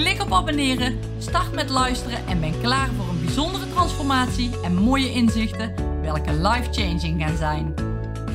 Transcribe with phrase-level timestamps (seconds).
[0.00, 5.12] Klik op abonneren, start met luisteren en ben klaar voor een bijzondere transformatie en mooie
[5.12, 7.74] inzichten, welke life-changing gaan zijn.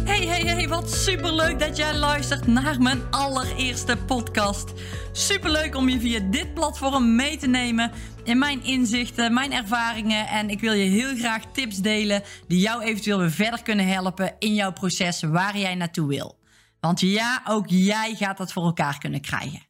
[0.04, 4.74] Hey, hey, hey, wat superleuk dat jij luistert naar mijn allereerste podcast.
[5.12, 7.92] Superleuk om je via dit platform mee te nemen
[8.24, 10.28] in mijn inzichten, mijn ervaringen.
[10.28, 14.36] En ik wil je heel graag tips delen die jou eventueel weer verder kunnen helpen
[14.40, 16.38] in jouw proces waar jij naartoe wil.
[16.80, 19.65] Want ja, ook jij gaat dat voor elkaar kunnen krijgen.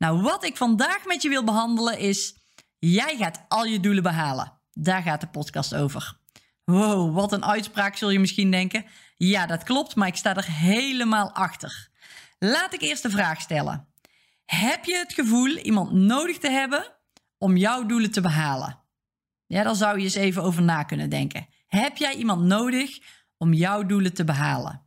[0.00, 2.34] Nou, wat ik vandaag met je wil behandelen is:
[2.78, 4.60] jij gaat al je doelen behalen.
[4.72, 6.18] Daar gaat de podcast over.
[6.64, 8.84] Wow, wat een uitspraak zul je misschien denken.
[9.16, 11.88] Ja, dat klopt, maar ik sta er helemaal achter.
[12.38, 13.88] Laat ik eerst de vraag stellen.
[14.44, 16.96] Heb je het gevoel iemand nodig te hebben
[17.38, 18.78] om jouw doelen te behalen?
[19.46, 21.46] Ja, daar zou je eens even over na kunnen denken.
[21.66, 22.98] Heb jij iemand nodig
[23.36, 24.86] om jouw doelen te behalen?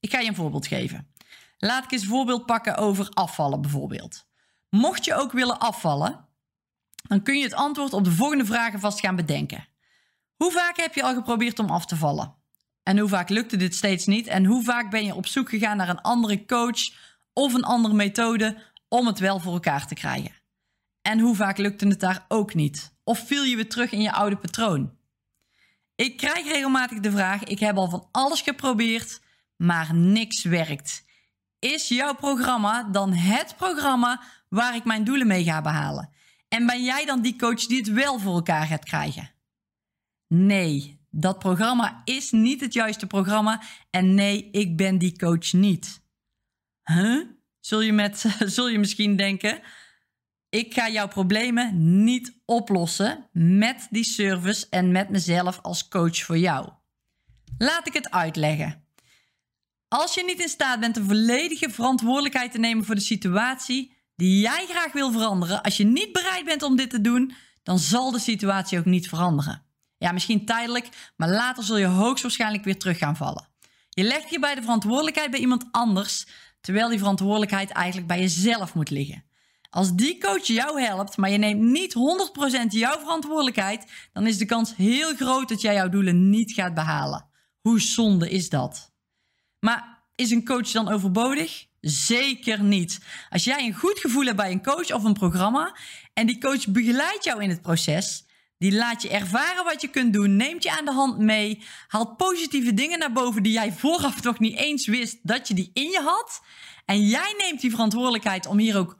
[0.00, 1.12] Ik ga je een voorbeeld geven.
[1.58, 4.32] Laat ik eens een voorbeeld pakken over afvallen bijvoorbeeld.
[4.74, 6.28] Mocht je ook willen afvallen,
[7.08, 9.68] dan kun je het antwoord op de volgende vragen vast gaan bedenken.
[10.36, 12.34] Hoe vaak heb je al geprobeerd om af te vallen?
[12.82, 14.26] En hoe vaak lukte dit steeds niet?
[14.26, 16.92] En hoe vaak ben je op zoek gegaan naar een andere coach
[17.32, 20.32] of een andere methode om het wel voor elkaar te krijgen?
[21.02, 22.94] En hoe vaak lukte het daar ook niet?
[23.04, 24.96] Of viel je weer terug in je oude patroon?
[25.94, 29.20] Ik krijg regelmatig de vraag: ik heb al van alles geprobeerd,
[29.56, 31.04] maar niks werkt.
[31.58, 34.22] Is jouw programma dan het programma
[34.54, 36.10] waar ik mijn doelen mee ga behalen?
[36.48, 39.30] En ben jij dan die coach die het wel voor elkaar gaat krijgen?
[40.28, 43.62] Nee, dat programma is niet het juiste programma.
[43.90, 46.02] En nee, ik ben die coach niet.
[46.82, 47.26] Huh?
[47.60, 48.24] Zul je, met,
[48.56, 49.60] zul je misschien denken.
[50.48, 56.38] Ik ga jouw problemen niet oplossen met die service en met mezelf als coach voor
[56.38, 56.68] jou.
[57.58, 58.84] Laat ik het uitleggen.
[59.88, 64.40] Als je niet in staat bent de volledige verantwoordelijkheid te nemen voor de situatie die
[64.40, 68.10] jij graag wil veranderen, als je niet bereid bent om dit te doen, dan zal
[68.10, 69.62] de situatie ook niet veranderen.
[69.98, 73.48] Ja, misschien tijdelijk, maar later zul je hoogstwaarschijnlijk weer terug gaan vallen.
[73.88, 76.26] Je legt hierbij de verantwoordelijkheid bij iemand anders,
[76.60, 79.24] terwijl die verantwoordelijkheid eigenlijk bij jezelf moet liggen.
[79.70, 84.44] Als die coach jou helpt, maar je neemt niet 100% jouw verantwoordelijkheid, dan is de
[84.44, 87.26] kans heel groot dat jij jouw doelen niet gaat behalen.
[87.60, 88.92] Hoe zonde is dat?
[89.60, 91.66] Maar is een coach dan overbodig?
[91.86, 93.00] Zeker niet.
[93.30, 95.76] Als jij een goed gevoel hebt bij een coach of een programma
[96.14, 98.24] en die coach begeleidt jou in het proces,
[98.58, 102.16] die laat je ervaren wat je kunt doen, neemt je aan de hand mee, haalt
[102.16, 105.90] positieve dingen naar boven die jij vooraf toch niet eens wist dat je die in
[105.90, 106.42] je had.
[106.84, 108.98] En jij neemt die verantwoordelijkheid om hier ook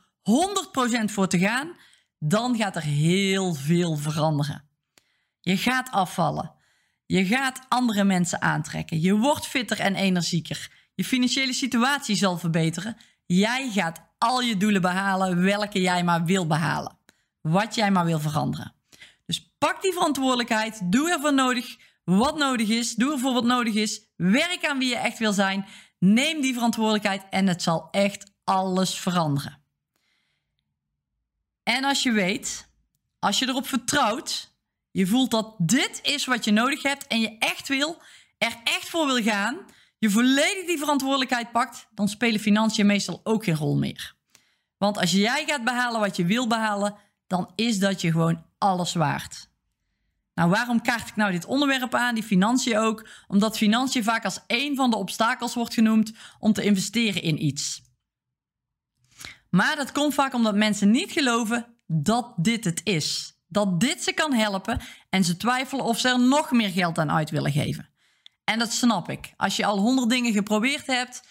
[1.03, 1.77] 100% voor te gaan,
[2.19, 4.69] dan gaat er heel veel veranderen.
[5.41, 6.55] Je gaat afvallen.
[7.07, 9.01] Je gaat andere mensen aantrekken.
[9.01, 10.84] Je wordt fitter en energieker.
[10.95, 12.97] Je financiële situatie zal verbeteren.
[13.27, 16.99] Jij gaat al je doelen behalen welke jij maar wil behalen.
[17.41, 18.75] Wat jij maar wil veranderen.
[19.27, 20.93] Dus pak die verantwoordelijkheid.
[20.93, 22.95] Doe ervoor nodig wat nodig is.
[22.95, 24.03] Doe ervoor wat nodig is.
[24.17, 25.67] Werk aan wie je echt wil zijn.
[25.99, 29.63] Neem die verantwoordelijkheid en het zal echt alles veranderen.
[31.63, 32.69] En als je weet,
[33.19, 34.55] als je erop vertrouwt,
[34.91, 38.03] je voelt dat dit is wat je nodig hebt en je echt wil,
[38.39, 39.59] er echt voor wil gaan,
[40.05, 44.15] je volledig die verantwoordelijkheid pakt, dan spelen financiën meestal ook geen rol meer.
[44.77, 48.95] Want als jij gaat behalen wat je wil behalen, dan is dat je gewoon alles
[48.95, 49.49] waard.
[50.35, 53.09] Nou, waarom kaart ik nou dit onderwerp aan, die financiën ook?
[53.27, 57.83] Omdat financiën vaak als een van de obstakels wordt genoemd om te investeren in iets.
[59.51, 63.39] Maar dat komt vaak omdat mensen niet geloven dat dit het is.
[63.49, 64.81] Dat dit ze kan helpen
[65.11, 67.94] en ze twijfelen of ze er nog meer geld aan uit willen geven.
[68.45, 69.33] En dat snap ik.
[69.37, 71.23] Als je al honderd dingen geprobeerd hebt,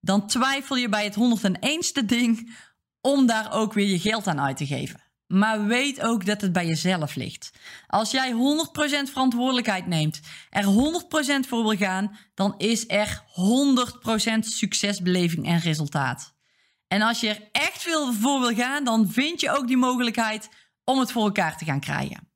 [0.00, 2.56] dan twijfel je bij het 101ste ding
[3.00, 5.02] om daar ook weer je geld aan uit te geven.
[5.26, 7.50] Maar weet ook dat het bij jezelf ligt.
[7.86, 10.20] Als jij 100% verantwoordelijkheid neemt,
[10.50, 13.22] er 100% voor wil gaan, dan is er
[14.36, 16.34] 100% succesbeleving en resultaat.
[16.88, 20.48] En als je er echt veel voor wil gaan, dan vind je ook die mogelijkheid
[20.84, 22.28] om het voor elkaar te gaan krijgen.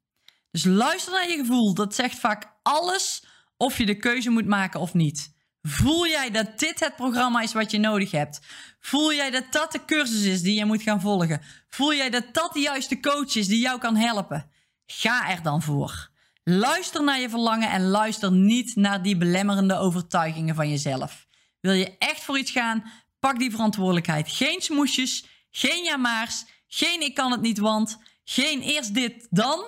[0.50, 1.74] Dus luister naar je gevoel.
[1.74, 3.24] Dat zegt vaak alles
[3.64, 5.32] of je de keuze moet maken of niet.
[5.62, 8.40] Voel jij dat dit het programma is wat je nodig hebt?
[8.80, 11.40] Voel jij dat dat de cursus is die je moet gaan volgen?
[11.68, 14.50] Voel jij dat dat de juiste coach is die jou kan helpen?
[14.86, 16.10] Ga er dan voor.
[16.42, 21.26] Luister naar je verlangen en luister niet naar die belemmerende overtuigingen van jezelf.
[21.60, 22.84] Wil je echt voor iets gaan?
[23.18, 24.30] Pak die verantwoordelijkheid.
[24.30, 29.64] Geen smoesjes, geen jamaars, geen ik kan het niet want, geen eerst dit dan.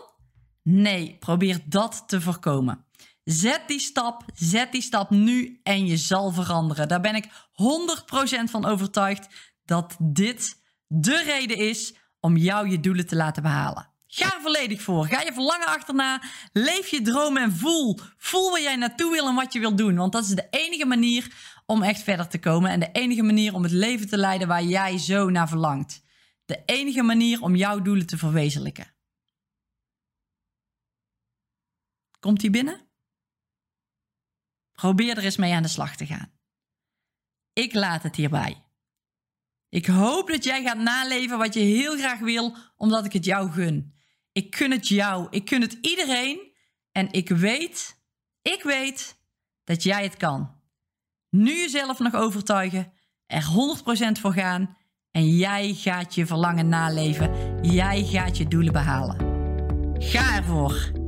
[0.63, 2.85] Nee, probeer dat te voorkomen.
[3.27, 6.89] Zet die stap, zet die stap nu en je zal veranderen.
[6.89, 9.29] Daar ben ik 100% van overtuigd
[9.65, 13.91] dat dit de reden is om jou je doelen te laten behalen.
[14.07, 15.07] Ga er volledig voor.
[15.07, 16.23] Ga je verlangen achterna.
[16.53, 17.99] Leef je droom en voel.
[18.17, 19.97] Voel waar jij naartoe wil en wat je wilt doen.
[19.97, 21.35] Want dat is de enige manier
[21.67, 22.71] om echt verder te komen.
[22.71, 26.03] En de enige manier om het leven te leiden waar jij zo naar verlangt.
[26.45, 28.95] De enige manier om jouw doelen te verwezenlijken.
[32.21, 32.86] Komt die binnen?
[34.77, 36.33] Probeer er eens mee aan de slag te gaan.
[37.53, 38.65] Ik laat het hierbij.
[39.69, 43.51] Ik hoop dat jij gaat naleven wat je heel graag wil, omdat ik het jou
[43.51, 43.95] gun.
[44.33, 46.53] Ik kun het jou, ik kun het iedereen
[46.93, 48.01] en ik weet,
[48.43, 49.19] ik weet
[49.65, 50.55] dat jij het kan.
[51.31, 52.93] Nu jezelf nog overtuigen,
[53.27, 53.45] er
[54.17, 54.77] 100% voor gaan
[55.11, 57.61] en jij gaat je verlangen naleven.
[57.73, 59.19] Jij gaat je doelen behalen.
[59.99, 61.06] Ga ervoor.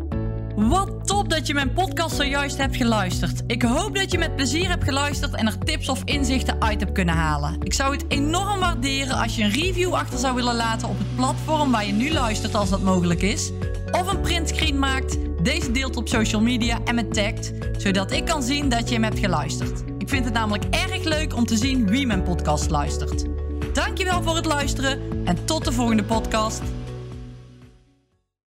[0.59, 3.43] Wat top dat je mijn podcast zojuist hebt geluisterd.
[3.47, 6.93] Ik hoop dat je met plezier hebt geluisterd en er tips of inzichten uit hebt
[6.93, 7.57] kunnen halen.
[7.63, 11.17] Ik zou het enorm waarderen als je een review achter zou willen laten op het
[11.17, 13.51] platform waar je nu luistert als dat mogelijk is.
[13.91, 18.43] Of een printscreen maakt, deze deelt op social media en me tagt, zodat ik kan
[18.43, 19.83] zien dat je hem hebt geluisterd.
[19.99, 23.25] Ik vind het namelijk erg leuk om te zien wie mijn podcast luistert.
[23.73, 26.63] Dankjewel voor het luisteren en tot de volgende podcast.